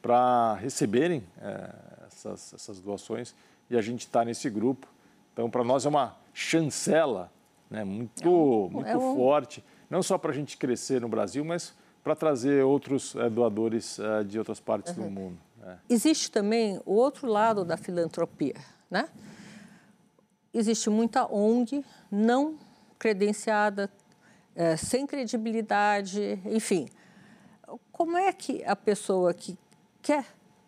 [0.01, 1.69] para receberem é,
[2.07, 3.35] essas, essas doações
[3.69, 4.87] e a gente está nesse grupo.
[5.33, 7.31] Então, para nós é uma chancela
[7.69, 9.15] né, muito, é um, muito é um...
[9.15, 13.99] forte, não só para a gente crescer no Brasil, mas para trazer outros é, doadores
[13.99, 15.03] é, de outras partes uhum.
[15.03, 15.37] do mundo.
[15.63, 15.75] É.
[15.89, 18.55] Existe também o outro lado da filantropia,
[18.89, 19.09] né?
[20.53, 22.57] Existe muita ONG não
[22.97, 23.89] credenciada,
[24.55, 26.87] é, sem credibilidade, enfim.
[27.91, 29.57] Como é que a pessoa que
[30.01, 30.25] quer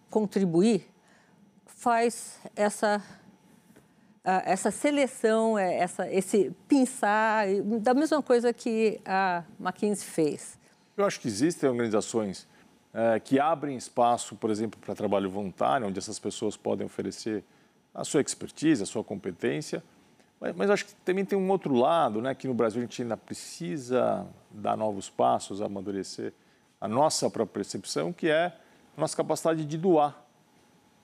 [0.09, 0.90] contribuir
[1.81, 3.03] faz essa
[4.23, 7.47] essa seleção, essa, esse pensar,
[7.79, 10.59] da mesma coisa que a McKinsey fez?
[10.95, 12.47] Eu acho que existem organizações
[12.93, 17.43] é, que abrem espaço, por exemplo, para trabalho voluntário, onde essas pessoas podem oferecer
[17.95, 19.83] a sua expertise, a sua competência.
[20.39, 23.01] Mas, mas acho que também tem um outro lado, né, que no Brasil a gente
[23.01, 26.31] ainda precisa dar novos passos, amadurecer
[26.79, 28.53] a nossa própria percepção, que é
[28.95, 30.20] a nossa capacidade de doar.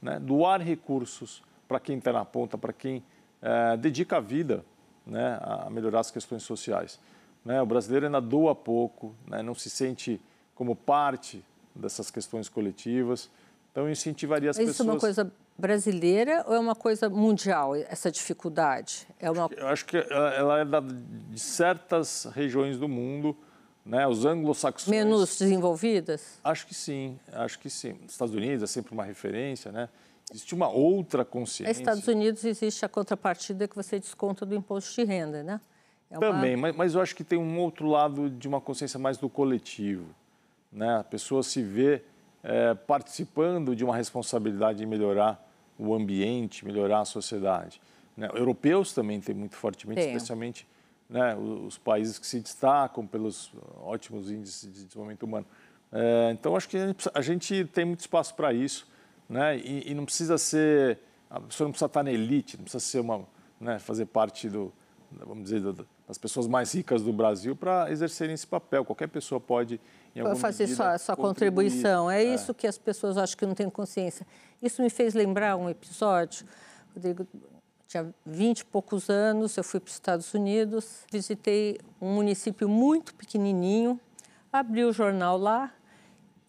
[0.02, 0.20] Né?
[0.20, 3.04] Doar recursos para quem está na ponta, para quem
[3.42, 4.64] é, dedica a vida
[5.06, 7.00] né, a melhorar as questões sociais.
[7.44, 7.62] Né?
[7.62, 9.42] O brasileiro ainda doa pouco, né?
[9.42, 10.22] não se sente
[10.54, 13.30] como parte dessas questões coletivas.
[13.72, 14.80] Então, incentivaria as Isso pessoas...
[14.80, 19.08] Isso é uma coisa brasileira ou é uma coisa mundial, essa dificuldade?
[19.20, 19.50] É uma...
[19.56, 20.66] Eu acho que ela é
[21.30, 23.36] de certas regiões do mundo,
[23.88, 24.08] né?
[24.08, 24.88] os anglo-saxões...
[24.88, 26.40] Menos desenvolvidas?
[26.44, 27.98] Acho que sim, acho que sim.
[28.06, 29.90] Os Estados Unidos é sempre uma referência, né?
[30.30, 31.72] Existe uma outra consciência.
[31.72, 35.62] Nos Estados Unidos existe a contrapartida que você desconta do imposto de renda, né?
[36.12, 36.34] É uma...
[36.34, 39.30] Também, mas, mas eu acho que tem um outro lado de uma consciência mais do
[39.30, 40.08] coletivo.
[40.72, 40.98] Né?
[40.98, 42.02] A pessoa se vê
[42.44, 45.44] é, participando de uma responsabilidade de melhorar
[45.80, 47.82] o ambiente, melhorar a sociedade.
[48.16, 48.30] Né?
[48.34, 50.14] Europeus também têm muito fortemente, tem.
[50.14, 50.68] especialmente
[51.10, 55.46] né, os países que se destacam pelos ótimos índices de desenvolvimento humano.
[55.92, 56.78] É, então, acho que
[57.14, 58.88] a gente, tem muito espaço para isso.
[59.30, 59.58] Né?
[59.58, 61.00] E, e, não precisa ser...
[61.30, 63.26] A pessoa não precisa estar na elite, não precisa ser uma,
[63.60, 64.72] né, fazer parte do,
[65.12, 65.62] vamos dizer,
[66.08, 68.86] das pessoas mais ricas do Brasil para exercerem esse papel.
[68.86, 69.80] Qualquer pessoa pode,
[70.16, 72.10] em alguma fazer medida, sua, sua contribuição.
[72.10, 74.26] É, é, isso que as pessoas acho que não têm consciência.
[74.62, 76.46] Isso me fez lembrar um episódio,
[76.94, 77.28] Rodrigo.
[77.88, 83.16] Tinha 20 e poucos anos, eu fui para os Estados Unidos, visitei um município muito
[83.16, 84.00] pequenininho,
[84.52, 85.74] abri o jornal lá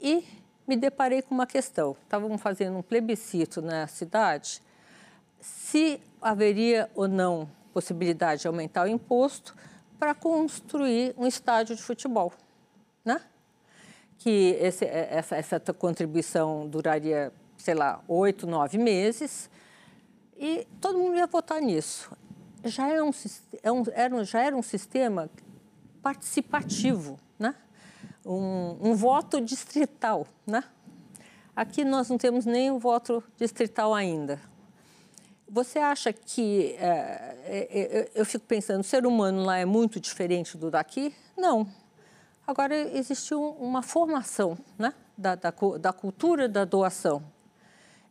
[0.00, 0.24] e
[0.66, 1.96] me deparei com uma questão.
[2.02, 4.60] Estavam fazendo um plebiscito na cidade
[5.40, 9.54] se haveria ou não possibilidade de aumentar o imposto
[9.96, 12.32] para construir um estádio de futebol,
[13.04, 13.20] né?
[14.18, 19.48] Que esse, essa, essa contribuição duraria, sei lá, oito, nove meses
[20.38, 22.10] e todo mundo ia votar nisso.
[22.64, 25.28] Já era um, é era já era um sistema
[26.02, 27.54] participativo, né?
[28.24, 30.26] um, um voto distrital.
[30.46, 30.62] Né?
[31.56, 34.40] Aqui nós não temos nem o voto distrital ainda.
[35.50, 36.76] Você acha que.
[36.78, 41.14] É, é, é, eu fico pensando, o ser humano lá é muito diferente do daqui?
[41.36, 41.66] Não.
[42.46, 47.22] Agora, existiu uma formação né, da, da, da cultura da doação.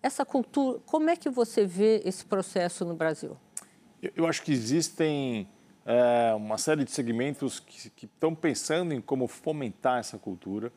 [0.01, 3.35] Essa cultura, como é que você vê esse processo no Brasil?
[4.01, 5.47] Eu, eu acho que existem
[5.85, 10.71] é, uma série de segmentos que, estão pensando em como fomentar essa cultura.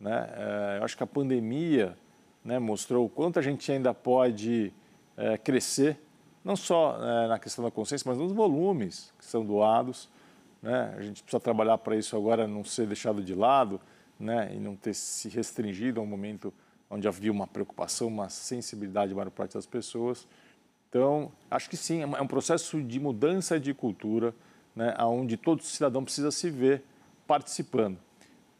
[0.00, 0.30] Né?
[0.36, 1.96] É, eu acho que a pandemia
[2.44, 4.72] né, mostrou o quanto a gente ainda pode
[5.16, 5.98] é, crescer,
[6.44, 10.08] não só na questão da consciência, mas nos volumes que são doados.
[10.60, 10.94] Né?
[10.96, 13.80] A gente precisa trabalhar para isso agora não ser deixado de lado
[14.18, 14.50] né?
[14.52, 16.52] e não ter se restringido a um momento
[16.92, 20.28] onde havia uma preocupação, uma sensibilidade maior parte das pessoas.
[20.90, 24.34] Então, acho que sim, é um processo de mudança de cultura,
[24.76, 26.84] né, onde todo cidadão precisa se ver
[27.26, 27.96] participando.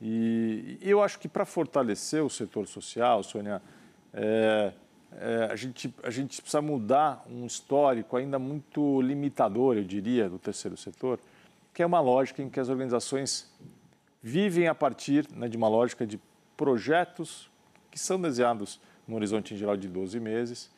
[0.00, 3.60] E eu acho que para fortalecer o setor social, Sônia,
[4.14, 4.72] é,
[5.12, 10.38] é, a, gente, a gente precisa mudar um histórico ainda muito limitador, eu diria, do
[10.38, 11.20] terceiro setor,
[11.74, 13.52] que é uma lógica em que as organizações
[14.22, 16.18] vivem a partir né, de uma lógica de
[16.56, 17.51] projetos
[17.92, 20.70] que são desenhados no horizonte em geral de 12 meses,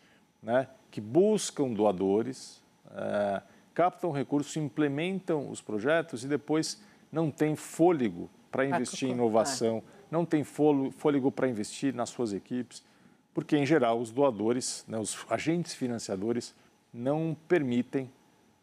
[0.43, 3.41] né, que buscam doadores, é,
[3.73, 10.25] captam recursos, implementam os projetos e depois não tem fôlego para investir em inovação, não
[10.27, 12.85] tem fôlego para investir nas suas equipes,
[13.33, 16.55] porque, em geral, os doadores, né, os agentes financiadores,
[16.93, 18.11] não permitem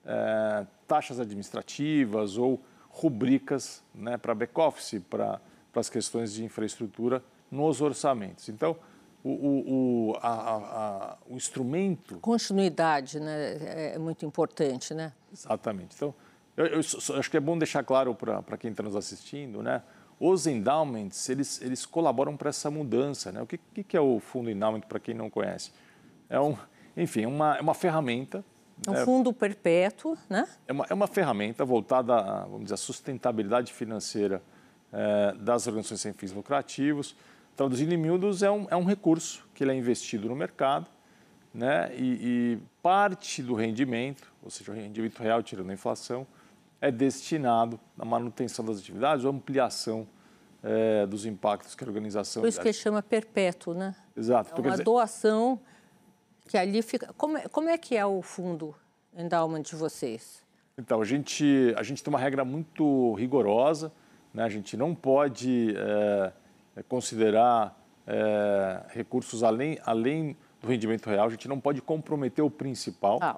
[0.05, 5.39] é, taxas administrativas ou rubricas né, para back-office, para
[5.75, 8.49] as questões de infraestrutura nos orçamentos.
[8.49, 8.77] Então,
[9.23, 12.17] o, o, o, a, a, o instrumento...
[12.19, 15.13] Continuidade né, é muito importante, né?
[15.31, 15.95] Exatamente.
[15.95, 16.13] Então,
[16.57, 19.83] eu, eu, eu acho que é bom deixar claro para quem está nos assistindo, né?
[20.19, 23.41] Os endowments, eles, eles colaboram para essa mudança, né?
[23.41, 25.71] O que, que é o fundo endowment, para quem não conhece?
[26.29, 26.55] É um,
[26.95, 28.43] enfim, uma, é uma ferramenta
[28.85, 29.05] é um né?
[29.05, 30.47] fundo perpétuo, né?
[30.67, 34.41] É uma, é uma ferramenta voltada, à, vamos dizer, à sustentabilidade financeira
[34.91, 37.15] é, das organizações sem fins lucrativos.
[37.55, 40.87] Traduzindo em miúdos, é um, é um recurso que ele é investido no mercado,
[41.53, 41.93] né?
[41.95, 46.25] E, e, parte do rendimento, ou seja, o rendimento real tirando a inflação,
[46.79, 50.07] é destinado à manutenção das atividades ou ampliação
[50.63, 52.41] é, dos impactos que a organização...
[52.41, 53.95] Por isso que chama perpétuo, né?
[54.15, 54.53] Exato.
[54.55, 54.83] É uma dizer...
[54.83, 55.59] doação
[56.47, 57.13] que ali fica...
[57.13, 58.75] Como é, como é que é o fundo
[59.15, 60.43] endowment de vocês?
[60.77, 63.91] Então, a gente, a gente tem uma regra muito rigorosa,
[64.33, 64.43] né?
[64.43, 65.75] a gente não pode...
[65.77, 66.33] É,
[66.87, 73.19] considerar é, recursos além, além do rendimento real, a gente não pode comprometer o principal.
[73.21, 73.37] Ah.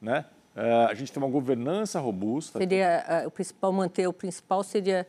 [0.00, 0.24] Né?
[0.54, 2.58] É, a gente tem uma governança robusta.
[2.58, 5.06] Seria é, o principal, manter o principal seria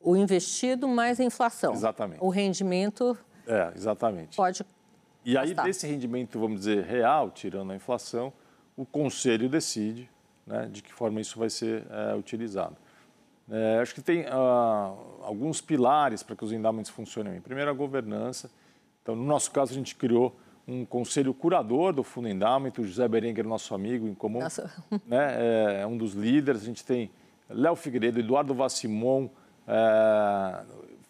[0.00, 1.72] o investido mais a inflação.
[1.72, 2.22] Exatamente.
[2.22, 3.16] O rendimento.
[3.46, 4.36] É, exatamente.
[4.36, 4.64] Pode.
[5.24, 5.64] E aí, gastar.
[5.64, 8.32] desse rendimento, vamos dizer, real, tirando a inflação,
[8.76, 10.08] o conselho decide
[10.46, 12.76] né, de que forma isso vai ser é, utilizado.
[13.50, 17.40] É, acho que tem ah, alguns pilares para que os endowments funcionem.
[17.40, 18.50] Primeiro, a governança.
[19.02, 23.08] Então, no nosso caso, a gente criou um conselho curador do Fundo Endowment, o José
[23.08, 24.40] Berenguer, nosso amigo em comum,
[25.06, 26.60] né, é um dos líderes.
[26.60, 27.10] A gente tem
[27.48, 29.28] Léo Figueiredo, Eduardo Vassimon,
[29.66, 30.60] é,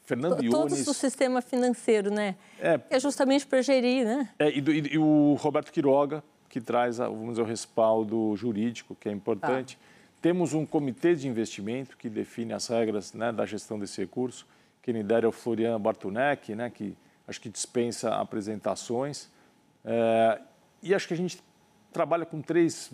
[0.04, 0.50] Fernando Iones.
[0.52, 2.36] Todos do sistema financeiro, né?
[2.60, 4.30] É, é justamente para gerir, né?
[4.38, 9.08] É, e, e, e, o Roberto Quiroga, que traz, vamos dizer, o respaldo jurídico, que
[9.08, 9.76] é importante.
[9.82, 9.87] Ah.
[10.20, 14.46] Temos um comitê de investimento que define as regras né, da gestão desse recurso.
[14.82, 19.30] Quem lidera é o Florian Bartunek, né, que acho que dispensa apresentações.
[19.84, 20.40] É,
[20.82, 21.40] e acho que a gente
[21.92, 22.92] trabalha com três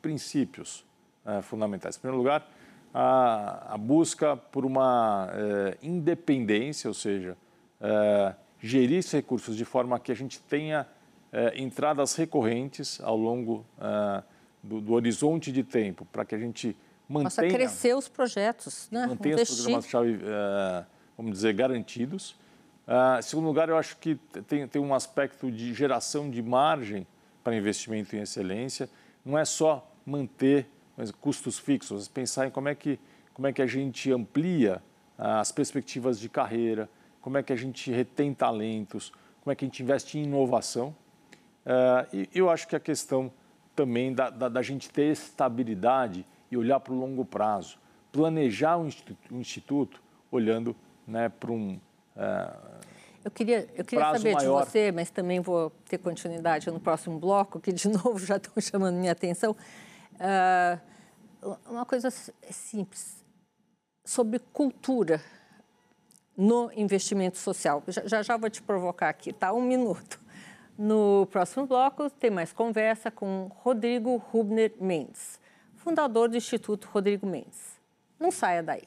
[0.00, 0.84] princípios
[1.26, 1.96] é, fundamentais.
[1.96, 2.48] Em primeiro lugar,
[2.94, 7.36] a, a busca por uma é, independência, ou seja,
[7.80, 10.86] é, gerir esses recursos de forma que a gente tenha
[11.32, 14.22] é, entradas recorrentes ao longo é,
[14.62, 16.76] do, do horizonte de tempo para que a gente
[17.08, 17.30] mantenha...
[17.30, 19.06] Possa crescer os projetos, né?
[19.06, 19.54] Mantenha Investir.
[19.54, 22.30] os programas-chave, uh, vamos dizer, garantidos.
[22.86, 27.06] Uh, em segundo lugar, eu acho que tem, tem um aspecto de geração de margem
[27.42, 28.88] para investimento em excelência.
[29.24, 32.98] não é só manter mas, custos fixos, pensar em como é que,
[33.32, 34.82] como é que a gente amplia
[35.16, 39.10] ah, as perspectivas de carreira, como é que a gente retém talentos,
[39.42, 40.94] como é que a gente investe em inovação.
[41.64, 43.32] Uh, e eu acho que a questão
[43.80, 47.78] também da, da, da gente ter estabilidade e olhar para o longo prazo,
[48.12, 51.80] planejar o instituto, instituto olhando né, para um.
[52.14, 52.80] Uh,
[53.24, 54.64] eu queria, eu queria saber maior.
[54.64, 58.52] de você, mas também vou ter continuidade no próximo bloco, que de novo já estão
[58.60, 59.56] chamando minha atenção.
[60.16, 63.24] Uh, uma coisa simples
[64.04, 65.22] sobre cultura
[66.36, 67.82] no investimento social.
[67.88, 69.54] Já, já, já vou te provocar aqui, tá?
[69.54, 70.20] Um minuto.
[70.82, 75.38] No próximo bloco, tem mais conversa com Rodrigo Rubner Mendes,
[75.76, 77.78] fundador do Instituto Rodrigo Mendes.
[78.18, 78.84] Não saia daí.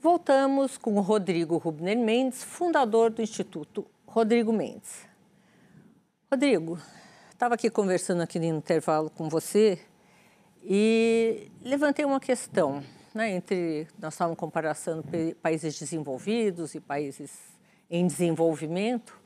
[0.00, 5.06] Voltamos com Rodrigo Rubner Mendes, fundador do Instituto Rodrigo Mendes.
[6.32, 6.78] Rodrigo,
[7.30, 9.78] estava aqui conversando aqui no intervalo com você
[10.64, 12.82] e levantei uma questão
[13.16, 14.76] né, entre nós estávamos comparando
[15.40, 17.32] países desenvolvidos e países
[17.88, 19.18] em desenvolvimento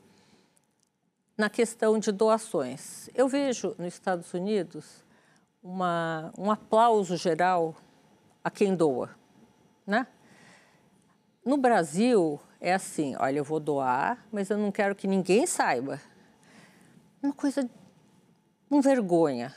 [1.37, 3.09] na questão de doações.
[3.13, 5.03] Eu vejo nos Estados Unidos
[5.61, 7.75] uma, um aplauso geral
[8.41, 9.09] a quem doa,
[9.85, 10.07] né?
[11.45, 15.99] No Brasil é assim, olha, eu vou doar, mas eu não quero que ninguém saiba.
[17.21, 17.69] Uma coisa,
[18.69, 19.53] uma vergonha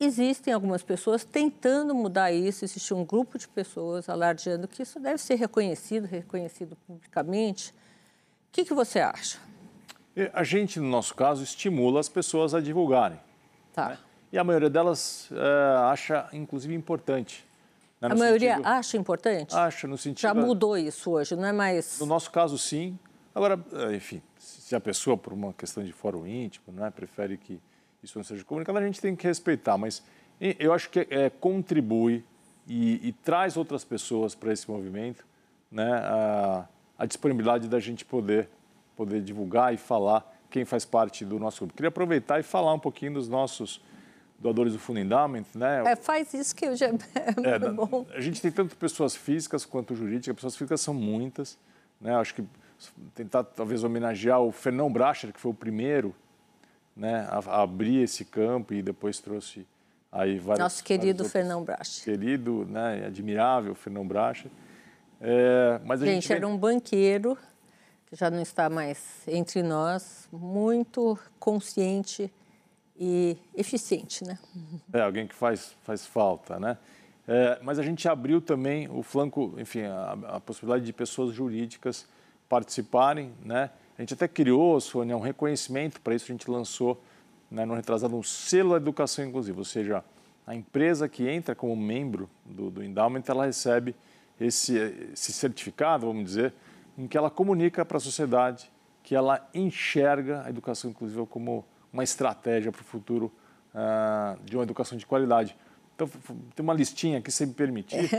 [0.00, 5.18] existem algumas pessoas tentando mudar isso, existe um grupo de pessoas alardeando que isso deve
[5.18, 7.70] ser reconhecido, reconhecido publicamente.
[7.70, 9.38] O que, que você acha?
[10.32, 13.20] A gente, no nosso caso, estimula as pessoas a divulgarem.
[13.72, 13.90] Tá.
[13.90, 13.98] Né?
[14.32, 17.46] E a maioria delas é, acha, inclusive, importante.
[18.00, 18.08] Né?
[18.10, 18.66] A maioria sentido...
[18.66, 19.54] acha importante?
[19.54, 20.20] Acha, no sentido...
[20.20, 21.98] Já mudou isso hoje, não é mais...
[21.98, 22.98] No nosso caso, sim.
[23.34, 27.36] Agora, eh, enfim, se a pessoa, por uma questão de fórum íntimo, não é, prefere
[27.36, 27.60] que
[28.02, 30.02] isso não seja comunicado, a gente tem que respeitar, mas
[30.40, 32.24] eu acho que é, contribui
[32.66, 35.26] e, e, traz outras pessoas para esse movimento,
[35.70, 38.48] né, a, a, disponibilidade da gente poder,
[38.96, 41.74] poder divulgar e falar quem faz parte do nosso grupo.
[41.74, 43.80] Queria aproveitar e falar um pouquinho dos nossos
[44.38, 45.82] doadores do Fundo Endowment, né?
[45.92, 48.06] É, faz isso que eu já é, é bom.
[48.14, 51.58] A gente tem tanto pessoas físicas quanto jurídicas, pessoas físicas são muitas,
[52.00, 52.14] né?
[52.14, 52.44] Acho que
[53.14, 56.14] tentar talvez homenagear o Fernão Bracher, que foi o primeiro
[56.98, 59.66] né, a, a abrir esse campo e depois trouxe
[60.10, 60.58] aí vários...
[60.58, 62.04] Nosso querido Fernão Brache.
[62.04, 64.50] Querido, né, admirável Fernão Brache.
[65.20, 67.38] É, mas a gente, gente era um banqueiro
[68.06, 72.32] que já não está mais entre nós, muito consciente
[72.98, 74.38] e eficiente, né?
[74.92, 76.78] É, alguém que faz, faz falta, né?
[77.26, 82.06] É, mas a gente abriu também o flanco, enfim, a, a possibilidade de pessoas jurídicas
[82.48, 83.70] participarem, né?
[83.98, 86.26] A gente até criou, Sônia, um reconhecimento para isso.
[86.26, 87.02] A gente lançou,
[87.50, 90.04] né, no retrasado, um selo da educação inclusiva, ou seja,
[90.46, 93.94] a empresa que entra como membro do, do Endowment, ela recebe
[94.40, 94.78] esse,
[95.12, 96.54] esse certificado, vamos dizer,
[96.96, 98.70] em que ela comunica para a sociedade
[99.02, 103.32] que ela enxerga a educação inclusiva como uma estratégia para o futuro
[103.74, 105.56] uh, de uma educação de qualidade.
[105.94, 106.08] Então,
[106.54, 107.98] tem uma listinha aqui, se me permitir.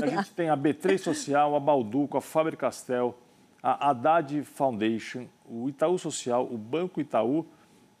[0.00, 3.16] É, a gente tem a B3 Social, a Balduco, a Faber-Castell,
[3.66, 7.44] a Haddad Foundation, o Itaú Social, o Banco Itaú,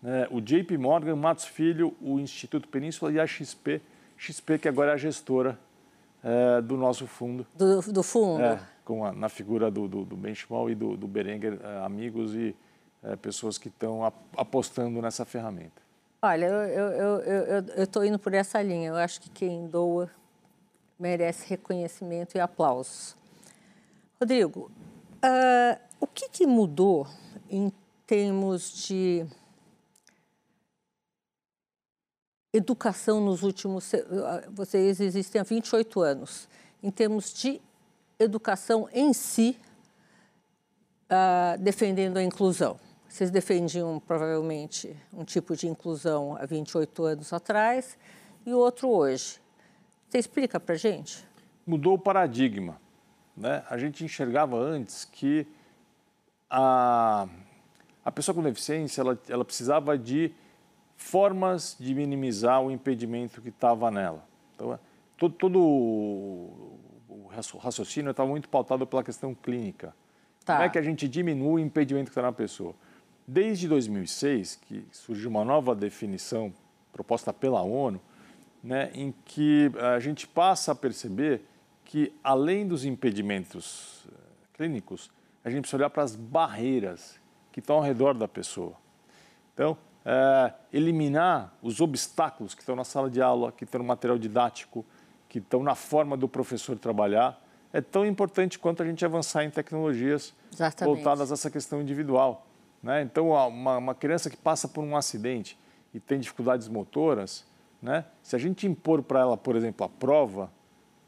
[0.00, 3.82] né, o JP Morgan, Matos Filho, o Instituto Península e a XP,
[4.16, 5.58] XP que agora é a gestora
[6.22, 7.44] é, do nosso fundo.
[7.52, 8.44] Do, do fundo.
[8.44, 12.32] É, com a, na figura do, do, do Benchimol e do, do Berenguer, é, amigos
[12.36, 12.54] e
[13.02, 14.04] é, pessoas que estão
[14.36, 15.82] apostando nessa ferramenta.
[16.22, 18.90] Olha, eu estou indo por essa linha.
[18.90, 20.08] Eu acho que quem doa
[20.96, 23.16] merece reconhecimento e aplausos.
[24.20, 24.70] Rodrigo,
[25.26, 27.08] Uh, o que, que mudou
[27.50, 27.72] em
[28.06, 29.26] termos de
[32.52, 33.90] educação nos últimos.
[34.52, 36.48] Vocês existem há 28 anos.
[36.82, 37.60] Em termos de
[38.18, 39.58] educação em si,
[41.10, 42.78] uh, defendendo a inclusão.
[43.08, 47.98] Vocês defendiam provavelmente um tipo de inclusão há 28 anos atrás
[48.44, 49.40] e outro hoje.
[50.08, 51.26] Você explica para gente?
[51.66, 52.80] Mudou o paradigma.
[53.36, 53.62] Né?
[53.68, 55.46] A gente enxergava antes que
[56.48, 57.28] a,
[58.04, 60.32] a pessoa com deficiência ela, ela precisava de
[60.96, 64.26] formas de minimizar o impedimento que estava nela.
[64.54, 64.78] Então, é,
[65.18, 69.94] todo, todo o, o raciocínio estava muito pautado pela questão clínica.
[70.44, 70.54] Tá.
[70.54, 72.74] Como é que a gente diminui o impedimento que está na pessoa?
[73.26, 76.54] Desde 2006, que surgiu uma nova definição
[76.92, 78.00] proposta pela ONU,
[78.62, 81.42] né, em que a gente passa a perceber
[81.86, 84.14] que, além dos impedimentos eh,
[84.54, 85.10] clínicos,
[85.44, 87.18] a gente precisa olhar para as barreiras
[87.52, 88.74] que estão ao redor da pessoa.
[89.54, 94.18] Então, é, eliminar os obstáculos que estão na sala de aula, que estão no material
[94.18, 94.84] didático,
[95.28, 97.40] que estão na forma do professor trabalhar,
[97.72, 100.94] é tão importante quanto a gente avançar em tecnologias Exatamente.
[100.94, 102.46] voltadas a essa questão individual.
[102.82, 103.02] Né?
[103.02, 105.56] Então, uma, uma, criança que passa por um acidente
[105.94, 107.46] e tem dificuldades motoras,
[107.80, 108.04] né?
[108.22, 110.50] se a gente impor para ela, por exemplo, a prova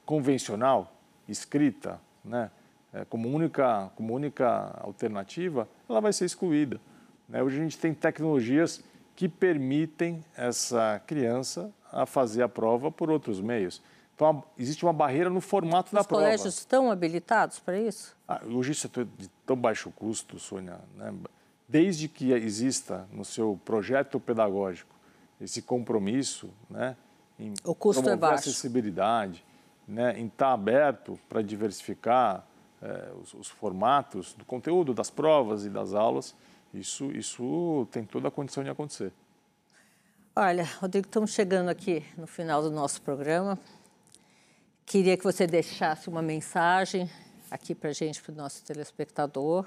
[0.08, 0.90] convencional,
[1.28, 2.50] escrita, né?
[2.94, 6.80] É, como, única, como única alternativa, ela vai ser excluída.
[7.28, 7.42] Né?
[7.42, 8.82] Hoje a gente tem tecnologias
[9.14, 13.82] que permitem essa criança a fazer a prova por outros meios.
[14.14, 16.22] Então, existe uma barreira no formato Os da prova.
[16.22, 18.16] Os colégios estão habilitados para isso?
[18.26, 20.80] Ah, hoje isso é de tão baixo custo, Sônia.
[20.96, 21.12] Né?
[21.68, 24.96] Desde que exista no seu projeto pedagógico
[25.38, 26.96] esse compromisso né,
[27.38, 29.44] em o custo é promover é a acessibilidade,
[29.88, 32.46] né, em estar aberto para diversificar
[32.82, 36.34] é, os, os, formatos do conteúdo das provas e das aulas,
[36.72, 39.12] isso, isso tem toda a condição de acontecer.
[40.36, 43.58] Olha, Rodrigo, estamos chegando aqui no final do nosso programa.
[44.86, 47.10] Queria que você deixasse uma mensagem
[47.50, 49.66] aqui para a gente, para o nosso telespectador,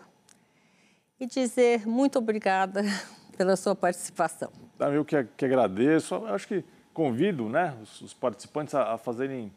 [1.20, 2.84] e dizer muito obrigada
[3.36, 4.52] pela sua participação.
[4.80, 6.16] Eu que, que agradeço.
[6.16, 6.64] Eu acho que
[6.94, 9.52] convido né, os, os participantes a, a, fazerem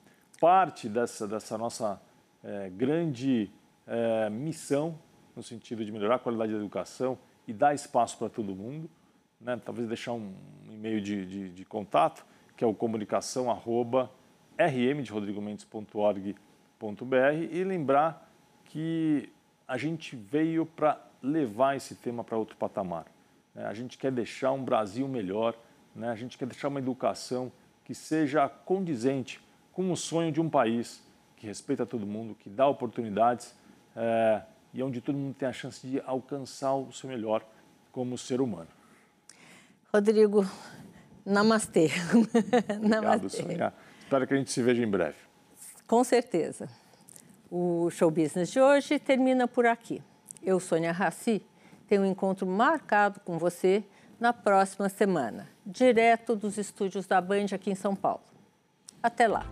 [0.45, 1.99] parte dessa, dessa nossa
[2.45, 3.51] é, grande
[3.87, 4.99] é, missão
[5.35, 7.17] no sentido de melhorar a qualidade da educação
[7.49, 8.91] e dar espaço para todo mundo.
[9.41, 9.59] Né?
[9.65, 10.35] Talvez deixar um
[10.71, 12.27] e-mail de, de, de contato,
[12.59, 14.11] que é o comunicação arroba,
[14.59, 16.37] rm de rodrigomendes.org.br
[17.51, 18.31] e lembrar
[18.67, 19.33] que
[19.67, 23.07] a gente veio para levar esse tema para outro patamar.
[23.55, 23.65] Né?
[23.65, 25.57] A gente quer deixar um Brasil melhor,
[25.97, 26.11] né?
[26.11, 27.51] a gente quer deixar uma educação
[27.83, 29.43] que seja condizente
[29.75, 31.03] com o sonho de um país
[31.37, 33.55] que respeita todo mundo, que dá oportunidades
[33.95, 37.45] é, e onde todo mundo tem a chance de alcançar o seu melhor
[37.93, 38.69] como ser humano.
[39.93, 40.47] Rodrigo,
[41.25, 41.91] namastê.
[42.81, 43.29] Obrigado, namastê.
[43.43, 43.75] Sônia.
[44.01, 45.17] Espero que a gente se veja em breve.
[45.87, 46.69] Com certeza.
[47.51, 50.03] O show business de hoje termina por aqui.
[50.43, 51.43] Eu, Sônia Raci,
[51.89, 53.85] tenho um encontro marcado com você
[54.19, 58.34] na próxima semana, direto dos estúdios da Band aqui em São Paulo.
[59.05, 59.45] Até lá!